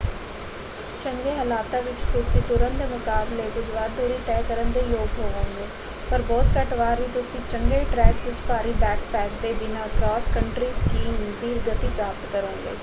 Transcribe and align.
ਚੰਗੇ 0.99 1.33
ਹਾਲਾਤਾਂ 1.33 1.81
ਵਿੱਚ 1.81 1.97
ਤੁਸੀਂ 2.13 2.41
ਤੁਰਣ 2.43 2.77
ਦੇ 2.77 2.85
ਮੁਕਾਬਲੇ 2.87 3.49
ਕੁੱਝ 3.51 3.63
ਵੱਧ 3.71 3.91
ਦੂਰੀ 3.97 4.17
ਤੈਅ 4.25 4.41
ਕਰਨ 4.45 4.71
ਦੇ 4.71 4.81
ਯੋਗ 4.83 5.19
ਹੋਵੋਗੇ- 5.19 5.67
ਪਰ 6.11 6.21
ਬਹੁਤ 6.23 6.57
ਘੱਟ 6.57 6.73
ਵਾਰ 6.75 6.99
ਹੀ 6.99 7.07
ਤੁਸੀਂ 7.13 7.41
ਚੰਗੇ 7.49 7.83
ਟ੍ਰੈਕਸ 7.91 8.25
ਵਿੱਚ 8.25 8.41
ਭਾਰੀ 8.47 8.73
ਬੈਕਪੈਕ 8.79 9.41
ਦੇ 9.41 9.53
ਬਿਨ੍ਹਾ 9.55 9.87
ਕ੍ਰਾਸ 9.89 10.31
ਕੰਟਰੀ 10.33 10.71
ਸਕੀਇੰਗ 10.75 11.31
ਦੀ 11.41 11.53
ਗਤੀ 11.67 11.89
ਪ੍ਰਾਪਤ 11.89 12.31
ਕਰੋਗੇ। 12.33 12.75